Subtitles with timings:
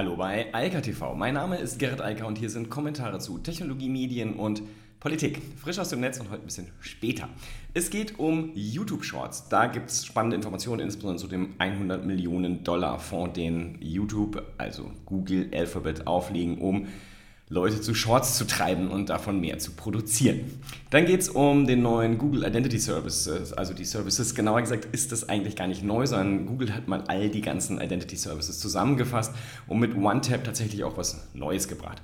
[0.00, 1.14] Hallo bei Alka TV.
[1.14, 4.62] Mein Name ist Gerrit Alka und hier sind Kommentare zu Technologie, Medien und
[4.98, 5.42] Politik.
[5.62, 7.28] Frisch aus dem Netz und heute ein bisschen später.
[7.74, 9.50] Es geht um YouTube Shorts.
[9.50, 14.90] Da gibt es spannende Informationen, insbesondere zu dem 100 Millionen Dollar Fonds, den YouTube, also
[15.04, 16.86] Google Alphabet, auflegen, um
[17.52, 20.38] Leute zu Shorts zu treiben und davon mehr zu produzieren.
[20.90, 24.36] Dann geht es um den neuen Google Identity Services, also die Services.
[24.36, 27.80] Genauer gesagt ist das eigentlich gar nicht neu, sondern Google hat mal all die ganzen
[27.80, 29.34] Identity Services zusammengefasst
[29.66, 32.00] und mit OneTap tatsächlich auch was Neues gebracht.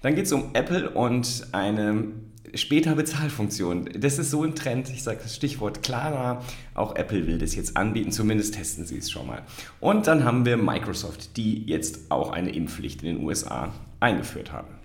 [0.00, 2.12] Dann geht es um Apple und eine
[2.54, 3.88] später Bezahlfunktion.
[3.98, 6.40] Das ist so ein Trend, ich sage das Stichwort Klara,
[6.74, 9.42] auch Apple will das jetzt anbieten, zumindest testen sie es schon mal.
[9.80, 14.83] Und dann haben wir Microsoft, die jetzt auch eine Impfpflicht in den USA eingeführt haben.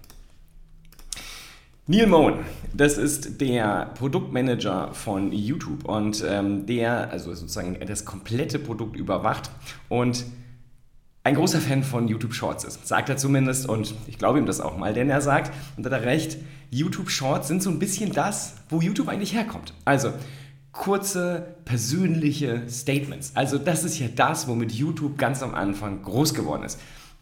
[1.91, 2.35] Neil Moen,
[2.71, 9.49] das ist der Produktmanager von YouTube und ähm, der also sozusagen das komplette Produkt überwacht
[9.87, 10.23] und
[11.23, 14.61] ein großer Fan von YouTube Shorts ist, sagt er zumindest und ich glaube ihm das
[14.61, 16.37] auch mal, denn er sagt, und hat er recht,
[16.69, 19.73] YouTube Shorts sind so ein bisschen das, wo YouTube eigentlich herkommt.
[19.83, 20.13] Also
[20.71, 23.31] kurze persönliche Statements.
[23.33, 26.79] Also das ist ja das, womit YouTube ganz am Anfang groß geworden ist.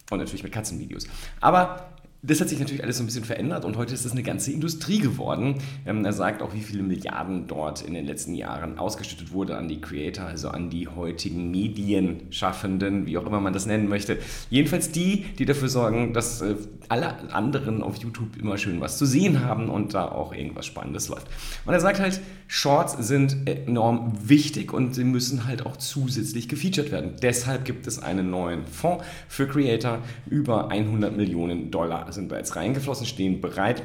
[0.10, 1.08] Und natürlich mit Katzenvideos.
[1.42, 1.90] Aber
[2.24, 4.52] das hat sich natürlich alles so ein bisschen verändert und heute ist es eine ganze
[4.52, 5.56] Industrie geworden.
[5.86, 9.68] Ähm, er sagt auch, wie viele Milliarden dort in den letzten Jahren ausgeschüttet wurde an
[9.68, 14.18] die Creator, also an die heutigen Medienschaffenden, wie auch immer man das nennen möchte.
[14.50, 16.56] Jedenfalls die, die dafür sorgen, dass äh,
[16.90, 21.10] alle anderen auf YouTube immer schön was zu sehen haben und da auch irgendwas Spannendes
[21.10, 21.28] läuft.
[21.66, 26.92] Und er sagt halt, Shorts sind enorm wichtig und sie müssen halt auch zusätzlich gefeatured
[26.92, 27.16] werden.
[27.22, 33.06] Deshalb gibt es einen neuen Fonds für Creator über 100 Millionen Dollar sind jetzt reingeflossen,
[33.06, 33.84] stehen bereit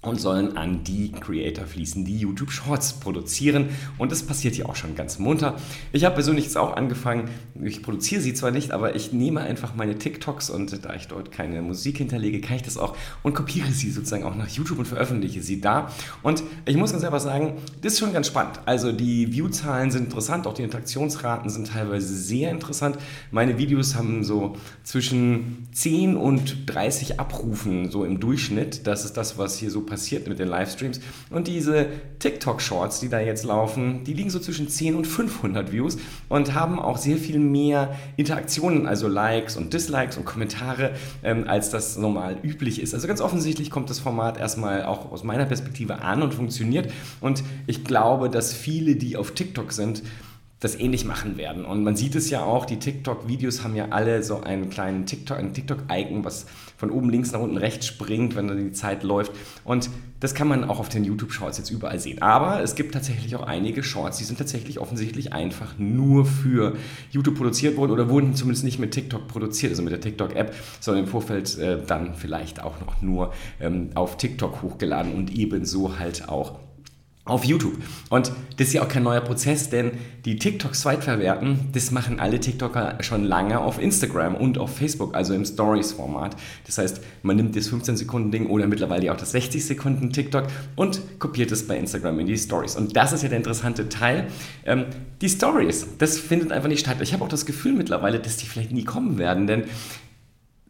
[0.00, 3.70] und sollen an die Creator fließen, die YouTube Shorts produzieren.
[3.98, 5.56] Und das passiert hier auch schon ganz munter.
[5.92, 7.28] Ich habe persönlich jetzt auch angefangen,
[7.60, 11.32] ich produziere sie zwar nicht, aber ich nehme einfach meine TikToks und da ich dort
[11.32, 14.86] keine Musik hinterlege, kann ich das auch und kopiere sie sozusagen auch nach YouTube und
[14.86, 15.90] veröffentliche sie da.
[16.22, 18.60] Und ich muss ganz einfach sagen, das ist schon ganz spannend.
[18.66, 22.98] Also die Viewzahlen sind interessant, auch die Interaktionsraten sind teilweise sehr interessant.
[23.32, 24.54] Meine Videos haben so
[24.84, 28.86] zwischen 10 und 30 Abrufen so im Durchschnitt.
[28.86, 31.00] Das ist das, was hier so passiert mit den Livestreams.
[31.30, 31.86] Und diese
[32.18, 36.78] TikTok-Shorts, die da jetzt laufen, die liegen so zwischen 10 und 500 Views und haben
[36.78, 42.36] auch sehr viel mehr Interaktionen, also Likes und Dislikes und Kommentare, ähm, als das normal
[42.42, 42.94] üblich ist.
[42.94, 46.92] Also ganz offensichtlich kommt das Format erstmal auch aus meiner Perspektive an und funktioniert.
[47.20, 50.02] Und ich glaube, dass viele, die auf TikTok sind,
[50.60, 51.64] das ähnlich machen werden.
[51.64, 55.38] Und man sieht es ja auch, die TikTok-Videos haben ja alle so einen kleinen TikTok,
[55.38, 56.46] ein TikTok-Icon, was
[56.78, 59.32] von oben links nach unten rechts springt, wenn dann die Zeit läuft.
[59.64, 59.90] Und
[60.20, 62.22] das kann man auch auf den YouTube-Shorts jetzt überall sehen.
[62.22, 66.76] Aber es gibt tatsächlich auch einige Shorts, die sind tatsächlich offensichtlich einfach nur für
[67.10, 71.04] YouTube produziert worden oder wurden zumindest nicht mit TikTok produziert, also mit der TikTok-App, sondern
[71.04, 76.28] im Vorfeld äh, dann vielleicht auch noch nur ähm, auf TikTok hochgeladen und ebenso halt
[76.28, 76.60] auch
[77.28, 77.76] auf YouTube.
[78.10, 79.92] Und das ist ja auch kein neuer Prozess, denn
[80.24, 85.34] die TikToks zweitverwerten, das machen alle TikToker schon lange auf Instagram und auf Facebook, also
[85.34, 86.36] im Stories-Format.
[86.66, 90.46] Das heißt, man nimmt das 15-Sekunden-Ding oder mittlerweile auch das 60-Sekunden-TikTok
[90.76, 92.76] und kopiert es bei Instagram in die Stories.
[92.76, 94.26] Und das ist ja der interessante Teil.
[94.64, 94.86] Ähm,
[95.20, 96.96] die Stories, das findet einfach nicht statt.
[97.00, 99.64] Ich habe auch das Gefühl mittlerweile, dass die vielleicht nie kommen werden, denn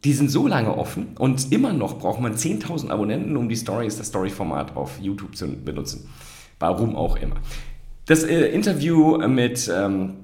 [0.05, 3.97] die sind so lange offen und immer noch braucht man 10.000 Abonnenten, um die Stories,
[3.97, 6.09] das Story-Format auf YouTube zu benutzen.
[6.59, 7.37] Warum auch immer.
[8.07, 10.15] Das äh, Interview mit ähm,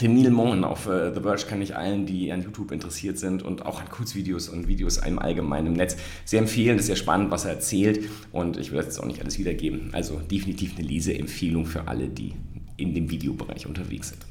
[0.00, 3.42] dem Neil Mohan auf äh, The Verge kann ich allen, die an YouTube interessiert sind
[3.42, 6.76] und auch an Kurzvideos und Videos im Allgemeinen Netz sehr empfehlen.
[6.76, 9.90] Das ist sehr spannend, was er erzählt und ich werde jetzt auch nicht alles wiedergeben.
[9.92, 12.34] Also definitiv eine Leseempfehlung für alle, die
[12.76, 14.24] in dem Videobereich unterwegs sind.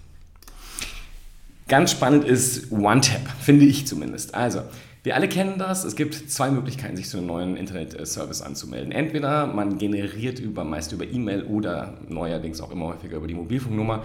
[1.68, 4.34] Ganz spannend ist OneTap, finde ich zumindest.
[4.34, 4.64] Also,
[5.10, 5.86] wir alle kennen das.
[5.86, 8.92] Es gibt zwei Möglichkeiten, sich zu einem neuen Internet-Service anzumelden.
[8.92, 14.04] Entweder man generiert über, meist über E-Mail oder neuerdings auch immer häufiger über die Mobilfunknummer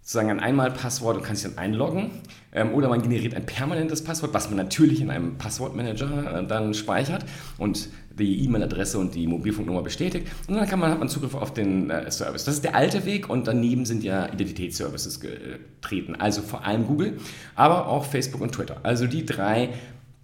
[0.00, 2.12] sozusagen ein Einmalpasswort und kann sich dann einloggen.
[2.52, 6.72] Ähm, oder man generiert ein permanentes Passwort, was man natürlich in einem Passwortmanager äh, dann
[6.72, 7.24] speichert
[7.58, 10.28] und die E-Mail-Adresse und die Mobilfunknummer bestätigt.
[10.46, 12.44] Und dann kann man, hat man Zugriff auf den äh, Service.
[12.44, 16.14] Das ist der alte Weg und daneben sind ja Identitätsservices getreten.
[16.14, 17.18] Also vor allem Google,
[17.56, 18.78] aber auch Facebook und Twitter.
[18.84, 19.70] Also die drei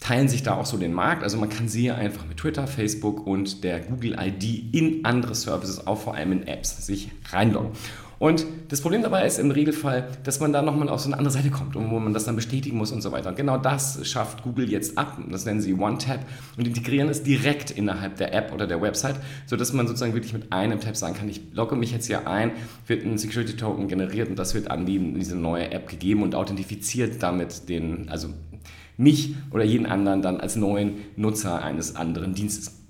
[0.00, 1.22] teilen sich da auch so den Markt.
[1.22, 5.86] Also man kann sie einfach mit Twitter, Facebook und der Google ID in andere Services,
[5.86, 7.72] auch vor allem in Apps, sich reinloggen.
[8.18, 11.32] Und das Problem dabei ist im Regelfall, dass man da nochmal auf so eine andere
[11.32, 13.30] Seite kommt und wo man das dann bestätigen muss und so weiter.
[13.30, 15.18] Und genau das schafft Google jetzt ab.
[15.30, 16.20] Das nennen sie OneTap
[16.56, 19.16] und integrieren es direkt innerhalb der App oder der Website,
[19.46, 22.52] sodass man sozusagen wirklich mit einem Tab sagen kann, ich logge mich jetzt hier ein,
[22.86, 26.34] wird ein Security Token generiert und das wird an die, diese neue App gegeben und
[26.34, 28.28] authentifiziert damit den, also
[28.96, 32.84] mich oder jeden anderen dann als neuen Nutzer eines anderen Dienstes.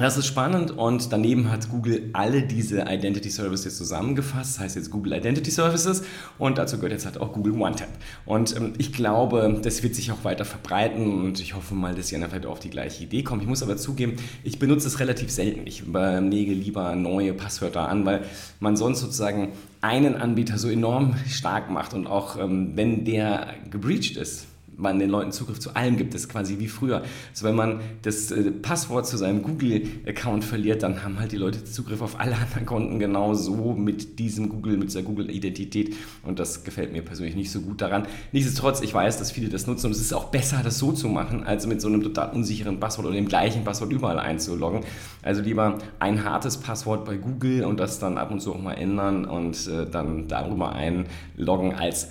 [0.00, 4.90] Das ist spannend und daneben hat Google alle diese Identity Services zusammengefasst, das heißt jetzt
[4.90, 6.02] Google Identity Services
[6.38, 7.90] und dazu gehört jetzt halt auch Google OneTap.
[8.24, 12.10] Und ähm, ich glaube, das wird sich auch weiter verbreiten und ich hoffe mal, dass
[12.10, 13.42] ihr dann vielleicht auf die gleiche Idee kommt.
[13.42, 15.66] Ich muss aber zugeben, ich benutze es relativ selten.
[15.66, 18.22] Ich lege lieber neue Passwörter an, weil
[18.58, 19.52] man sonst sozusagen
[19.82, 24.46] einen Anbieter so enorm stark macht und auch ähm, wenn der gebreached ist,
[24.80, 26.14] man den Leuten Zugriff zu allem gibt.
[26.14, 27.02] Das ist quasi wie früher.
[27.30, 31.64] Also wenn man das äh, Passwort zu seinem Google-Account verliert, dann haben halt die Leute
[31.64, 35.94] Zugriff auf alle anderen Konten genauso mit diesem Google, mit dieser Google-Identität.
[36.22, 38.06] Und das gefällt mir persönlich nicht so gut daran.
[38.32, 41.08] Nichtsdestotrotz, ich weiß, dass viele das nutzen und es ist auch besser, das so zu
[41.08, 44.82] machen, als mit so einem total unsicheren Passwort oder dem gleichen Passwort überall einzuloggen.
[45.22, 48.74] Also lieber ein hartes Passwort bei Google und das dann ab und zu auch mal
[48.74, 52.10] ändern und äh, dann darüber einloggen, als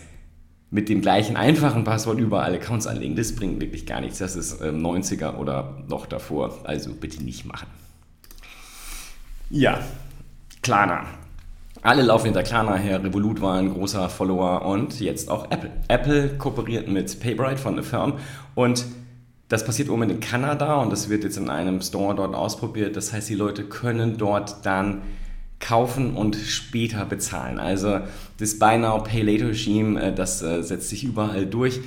[0.71, 3.15] mit dem gleichen einfachen Passwort überall Accounts anlegen.
[3.15, 4.19] Das bringt wirklich gar nichts.
[4.19, 6.59] Das ist 90er ähm, oder noch davor.
[6.63, 7.67] Also bitte nicht machen.
[9.49, 9.79] Ja,
[10.61, 11.05] Klarna.
[11.81, 13.03] Alle laufen hinter Klarna her.
[13.03, 15.71] Revolut war ein großer Follower und jetzt auch Apple.
[15.87, 18.13] Apple kooperiert mit PayBright von der Firm
[18.53, 18.85] und
[19.47, 22.95] das passiert Moment in Kanada und das wird jetzt in einem Store dort ausprobiert.
[22.95, 25.01] Das heißt, die Leute können dort dann
[25.59, 27.59] kaufen und später bezahlen.
[27.59, 27.99] Also
[28.37, 31.79] das Buy Now, Pay Later Regime, äh, das äh, setzt sich überall durch.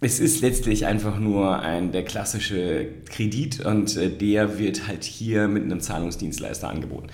[0.00, 5.48] Es ist letztlich einfach nur ein, der klassische Kredit und äh, der wird halt hier
[5.48, 7.08] mit einem Zahlungsdienstleister angeboten.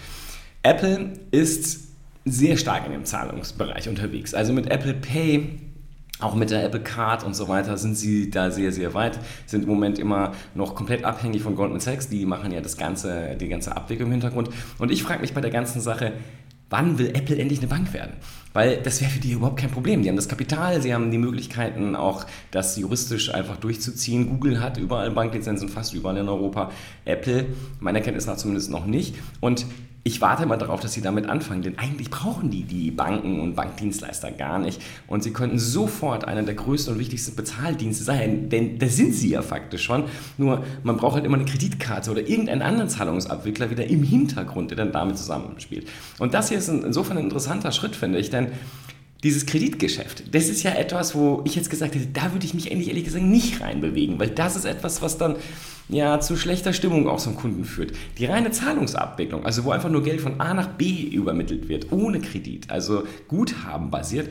[0.63, 1.89] Apple ist
[2.25, 4.35] sehr stark in dem Zahlungsbereich unterwegs.
[4.35, 5.59] Also mit Apple Pay
[6.23, 9.19] auch mit der Apple Card und so weiter sind sie da sehr, sehr weit.
[9.47, 12.09] Sind im Moment immer noch komplett abhängig von Goldman Sachs.
[12.09, 14.51] Die machen ja das ganze, die ganze Abwicklung im Hintergrund.
[14.79, 16.13] Und ich frage mich bei der ganzen Sache,
[16.71, 18.13] wann will Apple endlich eine Bank werden?
[18.55, 20.03] Weil das wäre für die überhaupt kein Problem.
[20.03, 24.29] Die haben das Kapital, sie haben die Möglichkeiten, auch das juristisch einfach durchzuziehen.
[24.29, 26.71] Google hat überall Banklizenzen, fast überall in Europa.
[27.05, 27.47] Apple,
[27.81, 29.15] meiner Kenntnis nach zumindest noch nicht.
[29.41, 29.67] Und
[30.05, 33.55] ich warte mal darauf, dass sie damit anfangen, denn eigentlich brauchen die die Banken und
[33.55, 34.83] Bankdienstleister gar nicht.
[35.07, 39.31] Und sie könnten sofort einer der größten und wichtigsten Bezahldienste sein, denn da sind sie
[39.31, 40.05] ja faktisch schon.
[40.39, 44.79] Nur man braucht halt immer eine Kreditkarte oder irgendeinen anderen Zahlungsabwickler wieder im Hintergrund, der
[44.79, 45.89] dann damit zusammenspielt.
[46.19, 48.49] Und das hier ist insofern ein interessanter Schritt, finde ich, denn
[49.23, 52.71] dieses Kreditgeschäft, das ist ja etwas, wo ich jetzt gesagt hätte, da würde ich mich
[52.71, 55.37] endlich ehrlich gesagt nicht reinbewegen, weil das ist etwas, was dann
[55.89, 57.93] ja zu schlechter Stimmung auch zum Kunden führt.
[58.19, 62.21] Die reine Zahlungsabwicklung, also wo einfach nur Geld von A nach B übermittelt wird, ohne
[62.21, 64.29] Kredit, also Guthaben basiert,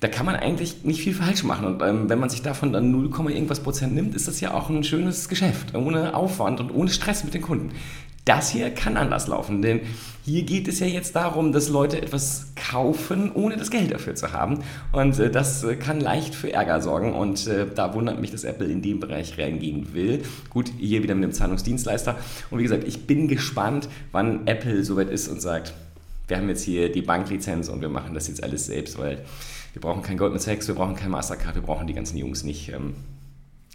[0.00, 1.66] da kann man eigentlich nicht viel falsch machen.
[1.66, 4.70] Und ähm, wenn man sich davon dann 0, irgendwas Prozent nimmt, ist das ja auch
[4.70, 7.72] ein schönes Geschäft, ohne Aufwand und ohne Stress mit den Kunden.
[8.30, 9.80] Das hier kann anders laufen, denn
[10.24, 14.32] hier geht es ja jetzt darum, dass Leute etwas kaufen, ohne das Geld dafür zu
[14.32, 14.62] haben.
[14.92, 17.12] Und äh, das äh, kann leicht für Ärger sorgen.
[17.12, 20.22] Und äh, da wundert mich, dass Apple in dem Bereich reingehen will.
[20.48, 22.18] Gut, hier wieder mit dem Zahlungsdienstleister.
[22.52, 25.74] Und wie gesagt, ich bin gespannt, wann Apple soweit ist und sagt,
[26.28, 29.24] wir haben jetzt hier die Banklizenz und wir machen das jetzt alles selbst, weil
[29.72, 32.68] wir brauchen kein Goldman Sachs, wir brauchen kein Mastercard, wir brauchen die ganzen Jungs nicht.
[32.68, 32.94] Ähm,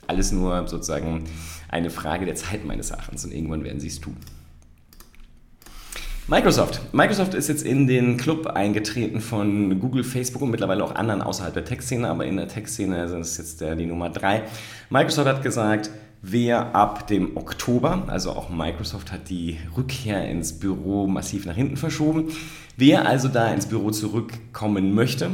[0.08, 1.26] alles nur sozusagen
[1.68, 4.16] eine Frage der Zeit meines Erachtens und irgendwann werden sie es tun.
[6.28, 6.82] Microsoft.
[6.92, 11.54] Microsoft ist jetzt in den Club eingetreten von Google, Facebook und mittlerweile auch anderen außerhalb
[11.54, 14.42] der Tech-Szene, aber in der Tech-Szene sind es jetzt die Nummer drei.
[14.90, 15.92] Microsoft hat gesagt,
[16.24, 21.78] wer ab dem Oktober, also auch Microsoft hat die Rückkehr ins Büro massiv nach hinten
[21.78, 22.30] verschoben,
[22.76, 25.30] wer also da ins Büro zurückkommen möchte,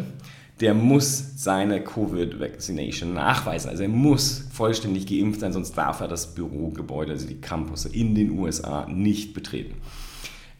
[0.59, 3.69] der muss seine Covid-Vaccination nachweisen.
[3.69, 8.13] Also er muss vollständig geimpft sein, sonst darf er das Bürogebäude, also die Campus in
[8.13, 9.75] den USA nicht betreten.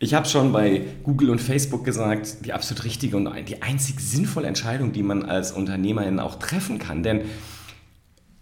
[0.03, 4.47] Ich habe schon bei Google und Facebook gesagt, die absolut richtige und die einzig sinnvolle
[4.47, 7.03] Entscheidung, die man als Unternehmerin auch treffen kann.
[7.03, 7.21] Denn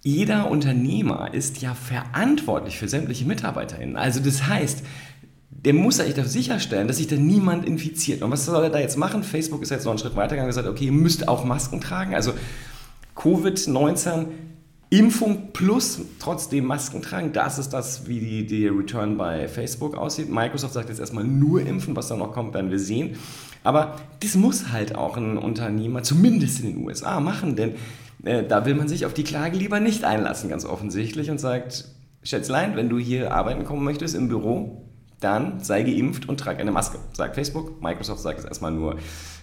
[0.02, 3.98] jeder Unternehmer ist ja verantwortlich für sämtliche MitarbeiterInnen.
[3.98, 4.86] Also das heißt,
[5.50, 8.22] der muss ja dafür sicherstellen, dass sich da niemand infiziert.
[8.22, 9.22] Und was soll er da jetzt machen?
[9.22, 12.16] Facebook ist jetzt noch einen Schritt weitergegangen und gesagt, okay, ihr müsst auch Masken tragen.
[12.16, 12.32] Also
[13.18, 14.28] Covid-19
[14.92, 20.30] Impfung plus trotzdem Masken tragen, das ist das, wie die, die Return bei Facebook aussieht.
[20.30, 23.16] Microsoft sagt jetzt erstmal nur impfen, was da noch kommt, werden wir sehen.
[23.64, 27.76] Aber das muss halt auch ein Unternehmer, zumindest in den USA, machen, denn
[28.24, 31.86] äh, da will man sich auf die Klage lieber nicht einlassen, ganz offensichtlich, und sagt,
[32.24, 36.72] Schätzlein, wenn du hier arbeiten kommen möchtest im Büro, dann sei geimpft und trag eine
[36.72, 36.98] Maske.
[37.14, 38.98] Sagt Facebook, Microsoft sagt es erstmal nur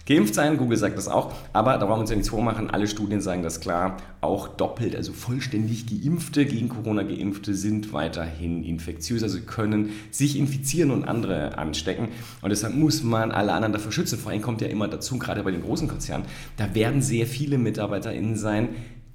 [0.07, 2.87] geimpft sein, Google sagt das auch, aber da brauchen wir uns ja nichts vormachen, alle
[2.87, 9.21] Studien sagen das klar, auch doppelt, also vollständig geimpfte, gegen Corona geimpfte sind weiterhin infektiös,
[9.21, 12.07] also können sich infizieren und andere anstecken
[12.41, 14.17] und deshalb muss man alle anderen dafür schützen.
[14.17, 17.57] Vor allem kommt ja immer dazu, gerade bei den großen Konzernen, da werden sehr viele
[17.57, 18.69] MitarbeiterInnen sein,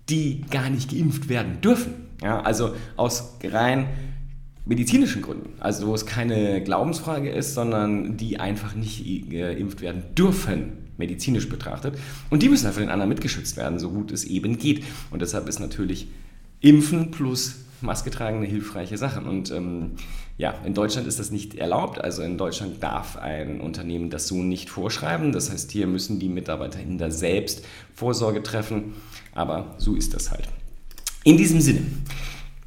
[0.09, 1.95] die gar nicht geimpft werden dürfen.
[2.23, 3.89] Ja, also aus rein
[4.65, 10.82] medizinischen Gründen, also wo es keine Glaubensfrage ist, sondern die einfach nicht geimpft werden dürfen,
[11.03, 11.99] medizinisch betrachtet.
[12.31, 14.85] Und die müssen dann von den anderen mitgeschützt werden, so gut es eben geht.
[15.11, 16.07] Und deshalb ist natürlich
[16.61, 19.21] Impfen plus Maske tragen eine hilfreiche Sache.
[19.21, 19.93] Und ähm,
[20.39, 22.01] ja, in Deutschland ist das nicht erlaubt.
[22.01, 25.33] Also in Deutschland darf ein Unternehmen das so nicht vorschreiben.
[25.33, 28.95] Das heißt, hier müssen die MitarbeiterInnen da selbst Vorsorge treffen.
[29.35, 30.49] Aber so ist das halt.
[31.25, 31.83] In diesem Sinne.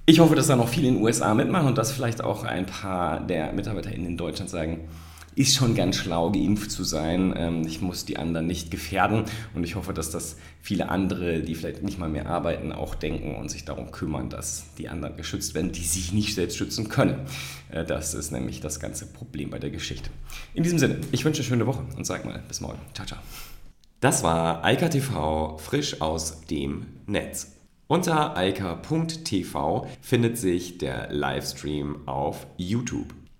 [0.06, 2.68] Ich hoffe, dass da noch viele in den USA mitmachen und dass vielleicht auch ein
[2.68, 4.82] paar der MitarbeiterInnen in Deutschland sagen,
[5.36, 7.34] ist schon ganz schlau, geimpft zu sein.
[7.38, 11.56] Ähm, ich muss die anderen nicht gefährden und ich hoffe, dass das viele andere, die
[11.56, 15.54] vielleicht nicht mal mehr arbeiten, auch denken und sich darum kümmern, dass die anderen geschützt
[15.54, 17.20] werden, die sich nicht selbst schützen können.
[17.70, 20.10] Äh, das ist nämlich das ganze Problem bei der Geschichte.
[20.54, 22.80] In diesem Sinne, ich wünsche eine schöne Woche und sag mal bis morgen.
[22.94, 23.20] Ciao, ciao.
[24.00, 27.51] Das war Eika TV frisch aus dem Netz.
[27.88, 33.13] Unter eika.tv findet sich der Livestream auf YouTube.